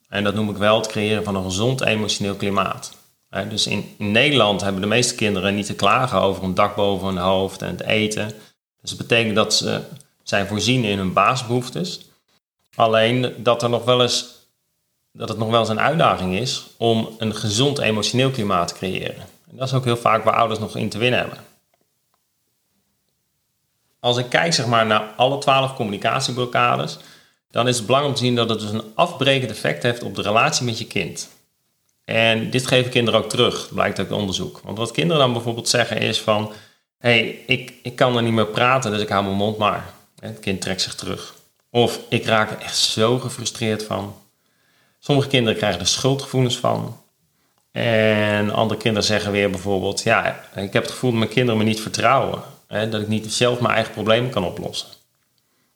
En 0.10 0.24
dat 0.24 0.34
noem 0.34 0.50
ik 0.50 0.58
wel 0.58 0.78
het 0.78 0.88
creëren 0.88 1.24
van 1.24 1.36
een 1.36 1.44
gezond 1.44 1.82
emotioneel 1.82 2.36
klimaat. 2.36 2.94
Dus 3.50 3.68
in, 3.68 3.96
in, 3.98 4.12
Nederland 4.12 4.62
hebben 4.62 4.82
de 4.82 4.88
meeste 4.88 5.16
kinderen 5.16 5.56
niet 5.56 5.66
te 5.66 5.76
klagen 5.76 6.22
over 6.22 6.44
een 6.44 6.54
dak 6.54 6.76
boven 6.76 7.08
hun 7.08 7.18
hoofd 7.18 7.62
en 7.62 7.70
het 7.70 7.84
eten. 7.84 8.28
Dus 8.82 8.90
dat 8.90 8.98
betekent 8.98 9.36
dat 9.36 9.54
ze 9.54 9.82
zijn 10.24 10.48
voorzien 10.48 10.84
in 10.84 10.98
hun 10.98 11.14
basisbehoeftes. 11.14 12.00
Alleen 12.76 13.34
dat, 13.38 13.64
er 13.64 13.70
nog 13.70 13.86
wel 13.86 14.02
eens, 14.02 14.26
dat 15.12 15.30
het 15.30 15.38
nog 15.38 15.50
wel 15.50 15.60
eens 15.60 15.70
een 15.70 15.80
uitdaging 15.80 16.36
is 16.36 16.66
om 16.78 17.10
een 17.18 17.36
gezond 17.36 17.80
emotioneel 17.80 18.32
klimaat 18.32 18.68
te 18.68 18.74
creëren. 18.74 19.22
En 19.50 19.58
dat 19.58 19.68
is 19.68 19.74
ook 19.74 19.86
heel 19.86 19.98
vaak 19.98 20.24
waar 20.24 20.36
ouders 20.36 20.60
nog 20.60 20.76
in 20.76 20.90
te 20.90 20.98
winnen 20.98 21.20
hebben. 21.20 21.38
Als 24.00 24.18
ik 24.18 24.30
kijk 24.30 24.54
zeg 24.54 24.66
maar, 24.66 24.86
naar 24.86 25.14
alle 25.16 25.38
twaalf 25.38 25.76
communicatieblokkades, 25.76 26.98
dan 27.52 27.68
is 27.68 27.78
het 27.78 27.86
belangrijk 27.86 28.16
om 28.16 28.22
te 28.22 28.26
zien 28.28 28.36
dat 28.36 28.50
het 28.50 28.60
dus 28.60 28.72
een 28.72 28.92
afbrekend 28.96 29.52
effect 29.52 29.84
heeft 29.84 30.04
op 30.04 30.16
de 30.16 30.22
relatie 30.22 30.66
met 30.66 30.78
je 30.78 30.88
kind. 30.88 31.30
En 32.06 32.50
dit 32.50 32.68
geven 32.68 32.92
kinderen 32.92 33.20
ook 33.20 33.30
terug, 33.30 33.74
blijkt 33.74 34.00
uit 34.00 34.12
onderzoek. 34.12 34.62
Want 34.64 34.78
wat 34.78 34.92
kinderen 34.92 35.22
dan 35.22 35.34
bijvoorbeeld 35.34 35.70
zeggen 35.70 35.98
is 35.98 36.22
van... 36.22 36.52
hé, 36.98 37.10
hey, 37.10 37.44
ik, 37.48 37.74
ik 37.84 37.96
kan 37.96 38.16
er 38.16 38.24
niet 38.24 38.34
meer 38.34 38.48
praten, 38.48 38.92
dus 38.92 39.02
ik 39.02 39.10
hou 39.10 39.24
mijn 39.24 39.36
mond 39.36 39.58
maar. 39.58 39.94
Het 40.24 40.40
kind 40.40 40.62
trekt 40.62 40.82
zich 40.82 40.96
terug. 40.96 41.36
Of 41.70 42.00
ik 42.10 42.26
raak 42.26 42.52
er 42.52 42.58
echt 42.58 42.78
zo 42.78 43.20
gefrustreerd 43.20 43.84
van. 43.84 44.16
Sommige 45.00 45.28
kinderen 45.28 45.58
krijgen 45.58 45.80
er 45.80 45.88
schuldgevoelens 45.88 46.58
van. 46.58 47.02
En 47.72 48.50
andere 48.50 48.80
kinderen 48.80 49.08
zeggen 49.08 49.32
weer 49.32 49.50
bijvoorbeeld... 49.50 50.04
ja, 50.04 50.44
ik 50.56 50.74
heb 50.74 50.84
het 50.84 50.92
gevoel 50.92 51.10
dat 51.10 51.20
mijn 51.20 51.32
kinderen 51.32 51.60
me 51.60 51.66
niet 51.66 51.82
vertrouwen. 51.82 52.42
Hè, 52.68 52.90
dat 52.90 53.02
ik 53.02 53.08
niet 53.08 53.34
zelf 53.34 53.60
mijn 53.60 53.74
eigen 53.74 53.94
problemen 53.94 54.30
kan 54.30 54.46
oplossen. 54.46 54.88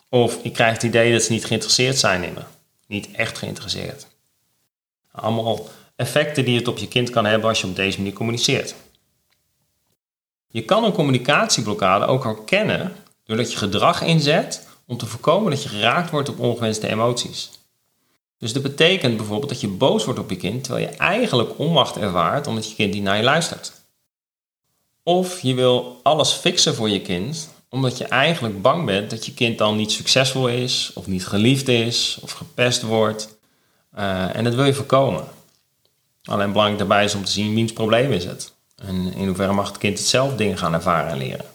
Of 0.09 0.43
ik 0.43 0.53
krijg 0.53 0.73
het 0.73 0.83
idee 0.83 1.11
dat 1.11 1.23
ze 1.23 1.31
niet 1.31 1.45
geïnteresseerd 1.45 1.97
zijn 1.97 2.23
in 2.23 2.33
me. 2.33 2.41
Niet 2.87 3.11
echt 3.11 3.37
geïnteresseerd. 3.37 4.07
Allemaal 5.11 5.69
effecten 5.95 6.45
die 6.45 6.57
het 6.57 6.67
op 6.67 6.77
je 6.77 6.87
kind 6.87 7.09
kan 7.09 7.25
hebben 7.25 7.49
als 7.49 7.61
je 7.61 7.67
op 7.67 7.75
deze 7.75 7.97
manier 7.97 8.13
communiceert. 8.13 8.75
Je 10.47 10.65
kan 10.65 10.83
een 10.83 10.91
communicatieblokkade 10.91 12.05
ook 12.05 12.23
herkennen 12.23 12.95
doordat 13.27 13.51
je 13.51 13.57
gedrag 13.57 14.01
inzet 14.01 14.67
om 14.85 14.97
te 14.97 15.05
voorkomen 15.05 15.51
dat 15.51 15.63
je 15.63 15.69
geraakt 15.69 16.09
wordt 16.09 16.29
op 16.29 16.39
ongewenste 16.39 16.87
emoties. 16.87 17.49
Dus 18.37 18.53
dat 18.53 18.63
betekent 18.63 19.17
bijvoorbeeld 19.17 19.49
dat 19.49 19.61
je 19.61 19.67
boos 19.67 20.05
wordt 20.05 20.19
op 20.19 20.29
je 20.29 20.35
kind 20.35 20.63
terwijl 20.63 20.89
je 20.89 20.95
eigenlijk 20.95 21.59
onmacht 21.59 21.97
ervaart 21.97 22.47
omdat 22.47 22.69
je 22.69 22.75
kind 22.75 22.93
niet 22.93 23.03
naar 23.03 23.17
je 23.17 23.23
luistert. 23.23 23.71
Of 25.03 25.39
je 25.39 25.53
wil 25.53 25.99
alles 26.03 26.31
fixen 26.31 26.75
voor 26.75 26.89
je 26.89 27.01
kind 27.01 27.49
omdat 27.69 27.97
je 27.97 28.05
eigenlijk 28.05 28.61
bang 28.61 28.85
bent 28.85 29.09
dat 29.09 29.25
je 29.25 29.33
kind 29.33 29.57
dan 29.57 29.75
niet 29.75 29.91
succesvol 29.91 30.47
is, 30.47 30.91
of 30.93 31.07
niet 31.07 31.27
geliefd 31.27 31.67
is, 31.67 32.17
of 32.21 32.31
gepest 32.31 32.81
wordt. 32.81 33.37
Uh, 33.97 34.35
en 34.35 34.43
dat 34.43 34.55
wil 34.55 34.65
je 34.65 34.73
voorkomen. 34.73 35.27
Alleen 36.23 36.51
belangrijk 36.51 36.79
daarbij 36.79 37.03
is 37.03 37.15
om 37.15 37.25
te 37.25 37.31
zien 37.31 37.55
wiens 37.55 37.73
probleem 37.73 38.11
is 38.11 38.25
het. 38.25 38.53
En 38.75 39.13
in 39.13 39.25
hoeverre 39.25 39.53
mag 39.53 39.67
het 39.67 39.77
kind 39.77 39.97
het 39.97 40.07
zelf 40.07 40.35
dingen 40.35 40.57
gaan 40.57 40.73
ervaren 40.73 41.11
en 41.11 41.17
leren. 41.17 41.45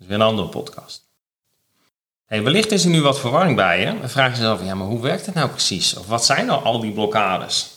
Is 0.00 0.06
weer 0.06 0.16
een 0.16 0.22
andere 0.22 0.48
podcast. 0.48 1.06
Hey, 2.26 2.42
wellicht 2.42 2.72
is 2.72 2.84
er 2.84 2.90
nu 2.90 3.02
wat 3.02 3.20
verwarring 3.20 3.56
bij 3.56 3.80
je. 3.80 3.86
En 3.86 4.10
vraag 4.10 4.30
jezelf, 4.30 4.64
ja, 4.64 4.74
maar 4.74 4.86
hoe 4.86 5.00
werkt 5.00 5.26
het 5.26 5.34
nou 5.34 5.48
precies? 5.48 5.96
Of 5.96 6.06
wat 6.06 6.24
zijn 6.24 6.46
nou 6.46 6.64
al 6.64 6.80
die 6.80 6.92
blokkades? 6.92 7.70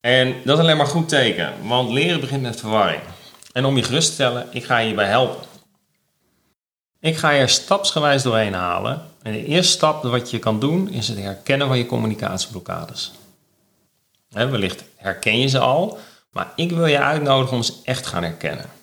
En 0.00 0.34
dat 0.44 0.56
is 0.56 0.62
alleen 0.62 0.76
maar 0.76 0.86
goed 0.86 1.08
teken, 1.08 1.52
want 1.66 1.90
leren 1.90 2.20
begint 2.20 2.42
met 2.42 2.60
verwarring. 2.60 3.02
En 3.52 3.64
om 3.64 3.76
je 3.76 3.82
gerust 3.82 4.06
te 4.06 4.14
stellen, 4.14 4.46
ik 4.50 4.64
ga 4.64 4.78
je 4.78 4.86
hierbij 4.86 5.08
helpen. 5.08 5.46
Ik 7.00 7.16
ga 7.16 7.30
je 7.30 7.40
er 7.40 7.48
stapsgewijs 7.48 8.22
doorheen 8.22 8.54
halen. 8.54 9.02
En 9.22 9.32
de 9.32 9.44
eerste 9.44 9.72
stap 9.72 10.02
wat 10.02 10.30
je 10.30 10.38
kan 10.38 10.60
doen, 10.60 10.88
is 10.88 11.08
het 11.08 11.18
herkennen 11.18 11.66
van 11.66 11.78
je 11.78 11.86
communicatieblokkades. 11.86 13.12
wellicht 14.28 14.84
herken 14.96 15.38
je 15.38 15.46
ze 15.46 15.58
al, 15.58 15.98
maar 16.30 16.52
ik 16.56 16.70
wil 16.70 16.86
je 16.86 16.98
uitnodigen 16.98 17.56
om 17.56 17.62
ze 17.62 17.72
echt 17.84 18.06
gaan 18.06 18.22
herkennen. 18.22 18.77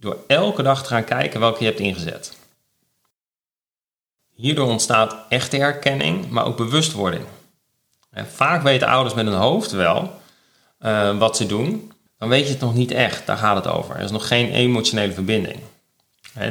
Door 0.00 0.24
elke 0.26 0.62
dag 0.62 0.82
te 0.82 0.88
gaan 0.88 1.04
kijken 1.04 1.40
welke 1.40 1.58
je 1.58 1.64
hebt 1.64 1.80
ingezet. 1.80 2.36
Hierdoor 4.34 4.68
ontstaat 4.68 5.16
echte 5.28 5.56
herkenning, 5.56 6.28
maar 6.28 6.46
ook 6.46 6.56
bewustwording. 6.56 7.24
vaak 8.12 8.62
weten 8.62 8.88
ouders 8.88 9.14
met 9.14 9.26
hun 9.26 9.34
hoofd 9.34 9.70
wel 9.70 10.20
uh, 10.80 11.18
wat 11.18 11.36
ze 11.36 11.46
doen, 11.46 11.92
dan 12.18 12.28
weet 12.28 12.44
je 12.44 12.50
het 12.50 12.60
nog 12.60 12.74
niet 12.74 12.90
echt. 12.90 13.26
Daar 13.26 13.36
gaat 13.36 13.64
het 13.64 13.74
over. 13.74 13.96
Er 13.96 14.02
is 14.02 14.10
nog 14.10 14.28
geen 14.28 14.52
emotionele 14.52 15.12
verbinding. 15.12 15.60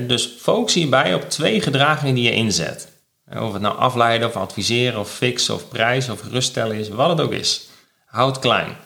dus 0.07 0.25
focus 0.39 0.73
hierbij 0.73 1.13
op 1.13 1.29
twee 1.29 1.61
gedragingen 1.61 2.15
die 2.15 2.23
je 2.23 2.31
inzet. 2.31 2.91
Of 3.31 3.53
het 3.53 3.61
nou 3.61 3.77
afleiden 3.77 4.27
of 4.27 4.35
adviseren 4.35 4.99
of 4.99 5.11
fixen 5.11 5.55
of 5.55 5.67
prijzen 5.67 6.13
of 6.13 6.19
geruststellen 6.19 6.77
is, 6.77 6.89
wat 6.89 7.09
het 7.09 7.21
ook 7.21 7.31
is. 7.31 7.69
Houd 8.05 8.39
klein. 8.39 8.77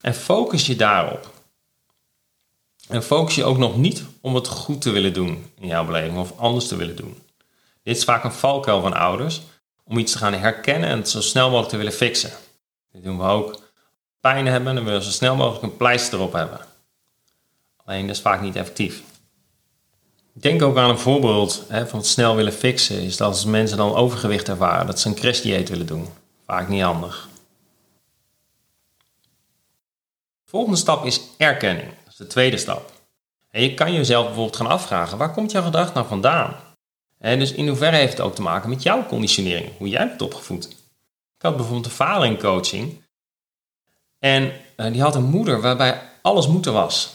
En 0.00 0.14
focus 0.14 0.66
je 0.66 0.76
daarop. 0.76 1.34
En 2.88 3.02
focus 3.02 3.34
je 3.34 3.44
ook 3.44 3.58
nog 3.58 3.76
niet 3.76 4.04
om 4.20 4.34
het 4.34 4.48
goed 4.48 4.80
te 4.80 4.90
willen 4.90 5.12
doen 5.12 5.50
in 5.60 5.66
jouw 5.66 5.84
beleving 5.84 6.18
of 6.18 6.38
anders 6.38 6.68
te 6.68 6.76
willen 6.76 6.96
doen. 6.96 7.22
Dit 7.82 7.96
is 7.96 8.04
vaak 8.04 8.24
een 8.24 8.32
valkuil 8.32 8.80
van 8.80 8.92
ouders 8.94 9.42
om 9.84 9.98
iets 9.98 10.12
te 10.12 10.18
gaan 10.18 10.32
herkennen 10.32 10.88
en 10.88 10.98
het 10.98 11.08
zo 11.08 11.20
snel 11.20 11.46
mogelijk 11.46 11.70
te 11.70 11.76
willen 11.76 11.92
fixen. 11.92 12.30
Dit 12.92 13.04
doen 13.04 13.18
we 13.18 13.24
ook 13.24 13.62
pijn 14.20 14.46
hebben, 14.46 14.74
dan 14.74 14.84
willen 14.84 15.02
zo 15.02 15.10
snel 15.10 15.36
mogelijk 15.36 15.62
een 15.62 15.76
pleister 15.76 16.18
erop 16.18 16.32
hebben. 16.32 16.60
Alleen 17.84 18.06
dat 18.06 18.16
is 18.16 18.22
vaak 18.22 18.40
niet 18.40 18.56
effectief. 18.56 19.02
Denk 20.32 20.62
ook 20.62 20.76
aan 20.76 20.90
een 20.90 20.98
voorbeeld 20.98 21.64
hè, 21.68 21.86
van 21.86 21.98
het 21.98 22.08
snel 22.08 22.36
willen 22.36 22.52
fixen. 22.52 23.02
Is 23.02 23.16
dat 23.16 23.28
als 23.28 23.44
mensen 23.44 23.76
dan 23.76 23.94
overgewicht 23.94 24.48
ervaren, 24.48 24.86
dat 24.86 25.00
ze 25.00 25.08
een 25.08 25.14
crashdieet 25.14 25.68
willen 25.68 25.86
doen. 25.86 26.08
Vaak 26.46 26.68
niet 26.68 26.82
handig. 26.82 27.28
De 30.44 30.50
volgende 30.50 30.78
stap 30.78 31.04
is 31.04 31.20
erkenning. 31.36 31.88
Is 32.16 32.22
de 32.22 32.28
tweede 32.28 32.56
stap. 32.56 32.92
En 33.50 33.62
je 33.62 33.74
kan 33.74 33.92
jezelf 33.92 34.24
bijvoorbeeld 34.24 34.56
gaan 34.56 34.66
afvragen, 34.66 35.18
waar 35.18 35.32
komt 35.32 35.50
jouw 35.50 35.62
gedrag 35.62 35.94
nou 35.94 36.06
vandaan? 36.06 36.56
En 37.18 37.38
dus 37.38 37.52
in 37.52 37.68
hoeverre 37.68 37.96
heeft 37.96 38.12
het 38.12 38.20
ook 38.20 38.34
te 38.34 38.42
maken 38.42 38.68
met 38.68 38.82
jouw 38.82 39.06
conditionering, 39.06 39.70
hoe 39.78 39.88
jij 39.88 40.08
bent 40.08 40.22
opgevoed? 40.22 40.68
Ik 41.36 41.42
had 41.42 41.56
bijvoorbeeld 41.56 41.98
een 41.98 42.22
in 42.22 42.38
coaching 42.38 43.02
en 44.18 44.52
uh, 44.76 44.92
die 44.92 45.02
had 45.02 45.14
een 45.14 45.24
moeder 45.24 45.60
waarbij 45.60 46.02
alles 46.22 46.46
moeten 46.46 46.72
was. 46.72 47.14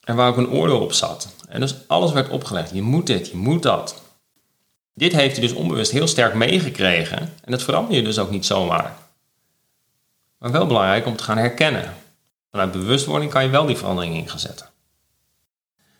En 0.00 0.16
waar 0.16 0.28
ook 0.28 0.36
een 0.36 0.50
oordeel 0.50 0.80
op 0.80 0.92
zat. 0.92 1.28
En 1.48 1.60
dus 1.60 1.74
alles 1.88 2.12
werd 2.12 2.28
opgelegd. 2.28 2.74
Je 2.74 2.82
moet 2.82 3.06
dit, 3.06 3.28
je 3.28 3.36
moet 3.36 3.62
dat. 3.62 4.02
Dit 4.94 5.12
heeft 5.12 5.36
hij 5.36 5.46
dus 5.46 5.56
onbewust 5.56 5.90
heel 5.90 6.06
sterk 6.06 6.34
meegekregen. 6.34 7.18
En 7.18 7.50
dat 7.50 7.62
verander 7.62 7.94
je 7.94 8.02
dus 8.02 8.18
ook 8.18 8.30
niet 8.30 8.46
zomaar. 8.46 8.96
Maar 10.38 10.50
wel 10.50 10.66
belangrijk 10.66 11.06
om 11.06 11.16
te 11.16 11.24
gaan 11.24 11.38
herkennen. 11.38 11.94
Vanuit 12.50 12.72
bewustwording 12.72 13.30
kan 13.30 13.42
je 13.42 13.50
wel 13.50 13.66
die 13.66 13.76
verandering 13.76 14.16
in 14.16 14.28
gaan 14.28 14.38
zetten. 14.38 14.68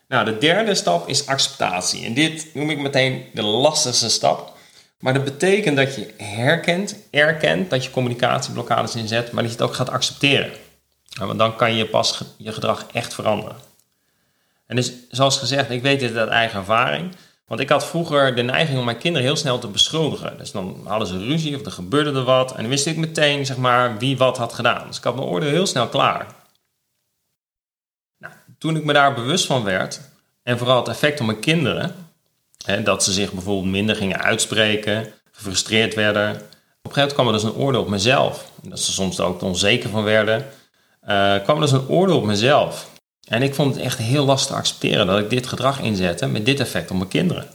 Nou, 0.08 0.24
de 0.24 0.38
derde 0.38 0.74
stap 0.74 1.08
is 1.08 1.26
acceptatie. 1.26 2.04
En 2.04 2.14
dit 2.14 2.54
noem 2.54 2.70
ik 2.70 2.78
meteen 2.78 3.24
de 3.34 3.42
lastigste 3.42 4.10
stap. 4.10 4.58
Maar 4.98 5.14
dat 5.14 5.24
betekent 5.24 5.76
dat 5.76 5.94
je 5.94 6.14
herkent, 6.16 6.96
erkent 7.10 7.70
dat 7.70 7.84
je 7.84 7.90
communicatieblokkades 7.90 8.94
inzet, 8.94 9.32
maar 9.32 9.42
dat 9.42 9.52
je 9.52 9.58
het 9.58 9.68
ook 9.68 9.74
gaat 9.74 9.90
accepteren. 9.90 10.52
Want 11.18 11.38
dan 11.38 11.56
kan 11.56 11.74
je 11.74 11.86
pas 11.86 12.22
je 12.36 12.52
gedrag 12.52 12.86
echt 12.92 13.14
veranderen. 13.14 13.56
En 14.66 14.76
dus, 14.76 14.92
zoals 15.10 15.38
gezegd, 15.38 15.70
ik 15.70 15.82
weet 15.82 16.00
dit 16.00 16.16
uit 16.16 16.28
eigen 16.28 16.58
ervaring. 16.58 17.14
Want 17.46 17.60
ik 17.60 17.68
had 17.68 17.86
vroeger 17.86 18.34
de 18.34 18.42
neiging 18.42 18.78
om 18.78 18.84
mijn 18.84 18.98
kinderen 18.98 19.26
heel 19.26 19.36
snel 19.36 19.58
te 19.58 19.68
beschuldigen. 19.68 20.38
Dus 20.38 20.50
dan 20.50 20.80
hadden 20.84 21.08
ze 21.08 21.18
ruzie 21.18 21.56
of 21.56 21.64
er 21.64 21.72
gebeurde 21.72 22.12
er 22.12 22.24
wat. 22.24 22.50
En 22.50 22.60
dan 22.60 22.68
wist 22.68 22.86
ik 22.86 22.96
meteen, 22.96 23.46
zeg 23.46 23.56
maar, 23.56 23.98
wie 23.98 24.16
wat 24.16 24.38
had 24.38 24.52
gedaan. 24.52 24.86
Dus 24.86 24.96
ik 24.96 25.04
had 25.04 25.14
mijn 25.14 25.26
oordeel 25.26 25.50
heel 25.50 25.66
snel 25.66 25.88
klaar. 25.88 26.26
Toen 28.60 28.76
ik 28.76 28.84
me 28.84 28.92
daar 28.92 29.14
bewust 29.14 29.46
van 29.46 29.64
werd, 29.64 30.00
en 30.42 30.58
vooral 30.58 30.76
het 30.76 30.88
effect 30.88 31.20
op 31.20 31.26
mijn 31.26 31.40
kinderen, 31.40 31.94
dat 32.84 33.04
ze 33.04 33.12
zich 33.12 33.32
bijvoorbeeld 33.32 33.72
minder 33.72 33.96
gingen 33.96 34.20
uitspreken, 34.20 35.12
gefrustreerd 35.32 35.94
werden. 35.94 36.30
Op 36.30 36.36
een 36.36 36.92
gegeven 36.92 36.92
moment 36.94 37.12
kwam 37.12 37.26
er 37.26 37.32
dus 37.32 37.42
een 37.42 37.54
oordeel 37.54 37.80
op 37.80 37.88
mezelf. 37.88 38.50
Dat 38.62 38.80
ze 38.80 38.92
soms 38.92 39.18
er 39.18 39.24
ook 39.24 39.42
onzeker 39.42 39.90
van 39.90 40.04
werden. 40.04 40.46
Uh, 41.08 41.42
kwam 41.42 41.56
er 41.56 41.60
dus 41.60 41.72
een 41.72 41.88
oordeel 41.88 42.16
op 42.16 42.24
mezelf. 42.24 42.90
En 43.28 43.42
ik 43.42 43.54
vond 43.54 43.74
het 43.74 43.84
echt 43.84 43.98
heel 43.98 44.24
lastig 44.24 44.50
te 44.50 44.58
accepteren 44.58 45.06
dat 45.06 45.18
ik 45.18 45.30
dit 45.30 45.46
gedrag 45.46 45.80
inzette 45.80 46.26
met 46.26 46.46
dit 46.46 46.60
effect 46.60 46.90
op 46.90 46.96
mijn 46.96 47.08
kinderen. 47.08 47.46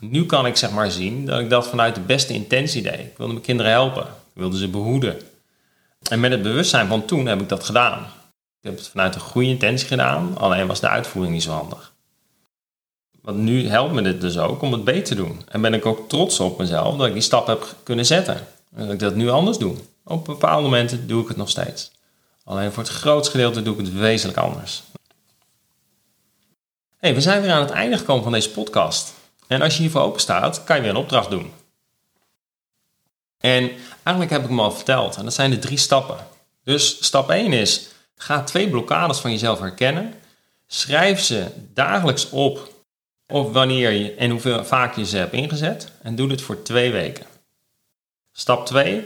Nu 0.00 0.26
kan 0.26 0.46
ik 0.46 0.56
zeg 0.56 0.70
maar 0.70 0.90
zien 0.90 1.26
dat 1.26 1.40
ik 1.40 1.50
dat 1.50 1.68
vanuit 1.68 1.94
de 1.94 2.00
beste 2.00 2.32
intentie 2.32 2.82
deed. 2.82 2.98
Ik 2.98 3.16
wilde 3.16 3.32
mijn 3.32 3.44
kinderen 3.44 3.72
helpen. 3.72 4.02
Ik 4.02 4.32
wilde 4.42 4.58
ze 4.58 4.68
behoeden. 4.68 5.20
En 6.10 6.20
met 6.20 6.30
het 6.30 6.42
bewustzijn 6.42 6.88
van 6.88 7.04
toen 7.04 7.26
heb 7.26 7.40
ik 7.40 7.48
dat 7.48 7.64
gedaan. 7.64 8.06
Ik 8.60 8.70
heb 8.70 8.76
het 8.76 8.88
vanuit 8.88 9.14
een 9.14 9.20
goede 9.20 9.48
intentie 9.48 9.88
gedaan, 9.88 10.38
alleen 10.38 10.66
was 10.66 10.80
de 10.80 10.88
uitvoering 10.88 11.34
niet 11.34 11.42
zo 11.42 11.50
handig. 11.50 11.94
Want 13.20 13.38
nu 13.38 13.68
helpt 13.68 13.92
me 13.92 14.02
dit 14.02 14.20
dus 14.20 14.38
ook 14.38 14.62
om 14.62 14.72
het 14.72 14.84
beter 14.84 15.04
te 15.04 15.14
doen. 15.14 15.42
En 15.48 15.60
ben 15.60 15.74
ik 15.74 15.86
ook 15.86 16.08
trots 16.08 16.40
op 16.40 16.58
mezelf 16.58 16.96
dat 16.96 17.06
ik 17.06 17.12
die 17.12 17.22
stap 17.22 17.46
heb 17.46 17.74
kunnen 17.82 18.06
zetten. 18.06 18.46
En 18.74 18.84
dat 18.84 18.92
ik 18.92 18.98
dat 18.98 19.14
nu 19.14 19.28
anders 19.28 19.58
doe. 19.58 19.76
Op 20.04 20.24
bepaalde 20.24 20.62
momenten 20.62 21.06
doe 21.06 21.22
ik 21.22 21.28
het 21.28 21.36
nog 21.36 21.48
steeds. 21.48 21.90
Alleen 22.44 22.72
voor 22.72 22.82
het 22.82 22.92
grootste 22.92 23.30
gedeelte 23.30 23.62
doe 23.62 23.74
ik 23.74 23.86
het 23.86 23.94
wezenlijk 23.94 24.38
anders. 24.38 24.82
Hey, 26.96 27.14
we 27.14 27.20
zijn 27.20 27.42
weer 27.42 27.52
aan 27.52 27.60
het 27.60 27.70
einde 27.70 27.98
gekomen 27.98 28.22
van 28.22 28.32
deze 28.32 28.50
podcast. 28.50 29.14
En 29.46 29.62
als 29.62 29.74
je 29.74 29.80
hiervoor 29.80 30.02
open 30.02 30.20
staat, 30.20 30.64
kan 30.64 30.76
je 30.76 30.82
weer 30.82 30.90
een 30.90 30.96
opdracht 30.96 31.30
doen. 31.30 31.52
En 33.38 33.70
eigenlijk 34.02 34.30
heb 34.30 34.42
ik 34.42 34.48
hem 34.48 34.60
al 34.60 34.72
verteld. 34.72 35.16
En 35.16 35.24
dat 35.24 35.34
zijn 35.34 35.50
de 35.50 35.58
drie 35.58 35.78
stappen. 35.78 36.16
Dus 36.64 37.04
stap 37.04 37.30
1 37.30 37.52
is, 37.52 37.88
ga 38.16 38.42
twee 38.42 38.68
blokkades 38.68 39.18
van 39.18 39.30
jezelf 39.30 39.58
herkennen. 39.58 40.14
Schrijf 40.66 41.20
ze 41.20 41.46
dagelijks 41.74 42.30
op 42.30 42.74
of 43.26 43.52
wanneer 43.52 43.90
je 43.90 44.14
en 44.14 44.30
hoeveel 44.30 44.64
vaak 44.64 44.96
je 44.96 45.06
ze 45.06 45.16
hebt 45.16 45.32
ingezet. 45.32 45.90
En 46.02 46.16
doe 46.16 46.28
dit 46.28 46.42
voor 46.42 46.62
twee 46.62 46.92
weken. 46.92 47.26
Stap 48.32 48.66
2. 48.66 49.04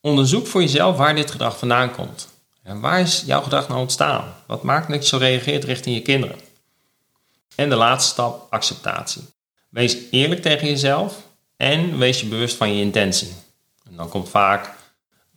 Onderzoek 0.00 0.46
voor 0.46 0.60
jezelf 0.60 0.96
waar 0.96 1.14
dit 1.14 1.30
gedrag 1.30 1.58
vandaan 1.58 1.92
komt. 1.92 2.28
En 2.62 2.80
waar 2.80 3.00
is 3.00 3.22
jouw 3.26 3.42
gedrag 3.42 3.68
nou 3.68 3.80
ontstaan? 3.80 4.34
Wat 4.46 4.62
maakt 4.62 4.88
dat 4.88 5.02
je 5.02 5.08
zo 5.08 5.16
reageert 5.16 5.64
richting 5.64 5.96
je 5.96 6.02
kinderen? 6.02 6.36
En 7.54 7.68
de 7.68 7.74
laatste 7.74 8.10
stap, 8.10 8.46
acceptatie. 8.50 9.22
Wees 9.68 9.96
eerlijk 10.10 10.42
tegen 10.42 10.66
jezelf 10.66 11.14
en 11.56 11.98
wees 11.98 12.20
je 12.20 12.26
bewust 12.26 12.56
van 12.56 12.74
je 12.74 12.82
intentie. 12.82 13.32
En 13.88 13.96
dan 13.96 14.08
komt 14.08 14.28
vaak 14.28 14.74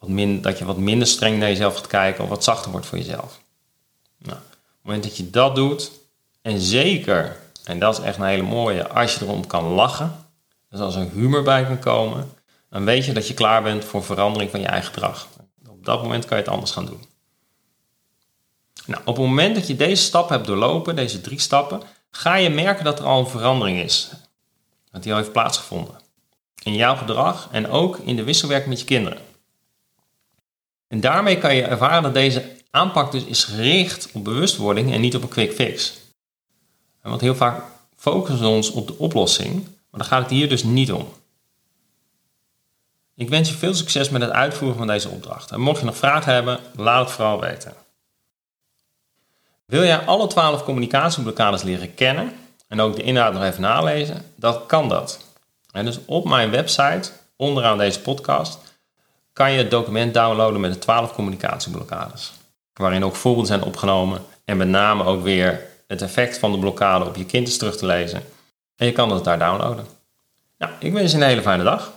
min, 0.10 0.42
dat 0.42 0.58
je 0.58 0.66
wat 0.66 0.78
minder 0.78 1.08
streng 1.08 1.40
naar 1.40 1.50
jezelf 1.50 1.76
gaat 1.76 1.88
kijken 1.88 2.24
of 2.24 2.30
wat 2.30 2.44
zachter 2.44 2.72
wordt 2.72 2.86
voor 2.86 2.98
jezelf. 2.98 3.42
Nou, 4.18 4.38
op 4.38 4.44
het 4.52 4.84
moment 4.84 5.04
dat 5.04 5.18
je 5.18 5.30
dat 5.30 5.56
doet, 5.56 5.92
en 6.42 6.60
zeker 6.60 7.42
en 7.64 7.80
dat 7.80 7.98
is 7.98 8.04
echt 8.04 8.18
een 8.18 8.24
hele 8.24 8.44
mooie. 8.44 8.88
Als 8.88 9.16
je 9.16 9.26
erom 9.26 9.48
kan 9.48 9.64
lachen, 9.64 10.26
dus 10.70 10.80
als 10.80 10.96
er 10.96 11.10
humor 11.14 11.44
bij 11.44 11.66
kan 11.66 11.80
komen, 11.80 12.34
dan 12.70 12.86
weet 12.86 13.06
je 13.06 13.14
dat 13.14 13.28
je 13.28 13.34
klaar 13.34 13.64
bent 13.64 13.86
voor 13.86 14.04
verandering 14.04 14.52
van 14.52 14.60
je 14.60 14.66
eigen 14.66 14.94
gedrag. 14.94 15.28
Op 15.68 15.86
dat 15.86 16.02
moment 16.02 16.26
kan 16.26 16.38
je 16.38 16.44
het 16.44 16.52
anders 16.52 16.72
gaan 16.72 16.86
doen. 16.86 17.04
Nou, 18.86 19.02
op 19.06 19.16
het 19.16 19.26
moment 19.26 19.56
dat 19.56 19.68
je 19.68 19.76
deze 19.76 20.04
stap 20.04 20.30
hebt 20.30 20.46
doorlopen, 20.46 20.96
deze 20.96 21.22
drie 21.22 21.40
stappen, 21.40 21.82
ga 22.12 22.36
je 22.36 22.50
merken 22.50 22.84
dat 22.84 23.00
er 23.00 23.06
al 23.06 23.20
een 23.20 23.28
verandering 23.28 23.80
is. 23.80 24.10
Dat 24.92 25.04
die 25.04 25.12
al 25.12 25.18
heeft 25.18 25.32
plaatsgevonden. 25.32 25.96
In 26.64 26.74
jouw 26.74 26.96
gedrag 26.96 27.48
en 27.52 27.70
ook 27.70 27.98
in 27.98 28.16
de 28.16 28.24
wisselwerking 28.24 28.70
met 28.70 28.80
je 28.80 28.86
kinderen. 28.86 29.18
En 30.94 31.00
daarmee 31.00 31.38
kan 31.38 31.56
je 31.56 31.64
ervaren 31.64 32.04
dat 32.04 32.14
deze 32.14 32.56
aanpak 32.72 33.12
dus 33.12 33.24
is 33.24 33.44
gericht 33.44 34.10
op 34.12 34.24
bewustwording 34.24 34.94
en 34.94 35.02
niet 35.02 35.16
op 35.16 35.22
een 35.22 35.30
quick 35.30 35.54
fix. 35.54 35.94
Want 37.02 37.22
heel 37.22 37.36
vaak 37.36 37.64
focussen 37.96 38.46
we 38.46 38.52
ons 38.52 38.72
op 38.72 38.88
de 38.88 38.98
oplossing, 38.98 39.54
maar 39.64 40.00
dan 40.00 40.06
gaat 40.06 40.22
het 40.22 40.30
hier 40.30 40.50
dus 40.50 40.64
niet 40.64 40.92
om. 40.92 41.14
Ik 43.16 43.30
wens 43.30 43.50
je 43.50 43.56
veel 43.56 43.74
succes 43.74 44.10
met 44.10 44.22
het 44.22 44.32
uitvoeren 44.32 44.78
van 44.78 44.88
deze 44.88 45.10
opdracht. 45.10 45.52
En 45.52 45.62
mocht 45.62 45.80
je 45.80 45.86
nog 45.86 45.98
vragen 45.98 46.34
hebben, 46.34 46.60
laat 46.76 47.06
het 47.06 47.16
vooral 47.16 47.40
weten. 47.40 47.74
Wil 49.66 49.84
jij 49.84 50.00
alle 50.00 50.28
12 50.28 50.64
communicatieblokkades 50.64 51.64
leren 51.64 51.94
kennen 51.94 52.34
en 52.68 52.80
ook 52.80 52.96
de 52.96 53.04
inhoud 53.04 53.34
nog 53.34 53.44
even 53.44 53.62
nalezen, 53.62 54.26
dan 54.36 54.66
kan 54.66 54.90
dat. 54.90 55.20
En 55.72 55.86
dus 55.86 56.00
op 56.06 56.28
mijn 56.28 56.52
website, 56.52 57.12
onderaan 57.36 57.78
deze 57.78 58.00
podcast, 58.00 58.73
kan 59.34 59.52
je 59.52 59.58
het 59.58 59.72
document 59.72 60.14
downloaden 60.14 60.62
met 60.62 60.74
de 60.74 60.80
12 60.80 61.14
communicatieblokkades. 61.14 62.34
Waarin 62.74 63.06
ook 63.06 63.16
voorbeelden 63.16 63.52
zijn 63.52 63.64
opgenomen 63.64 64.22
en 64.46 64.58
met 64.58 64.68
name 64.68 65.04
ook 65.04 65.24
weer 65.24 65.62
het 65.88 66.02
effect 66.02 66.38
van 66.38 66.52
de 66.52 66.60
blokkade 66.60 67.06
op 67.06 67.16
je 67.16 67.26
kind 67.26 67.48
is 67.48 67.58
terug 67.58 67.78
te 67.78 67.86
lezen. 67.86 68.24
En 68.76 68.86
je 68.86 68.92
kan 68.92 69.12
het 69.12 69.24
daar 69.24 69.40
downloaden. 69.40 69.86
Nou, 70.58 70.72
ik 70.80 70.94
wens 70.94 71.12
je 71.12 71.18
een 71.18 71.24
hele 71.24 71.42
fijne 71.42 71.64
dag. 71.64 71.92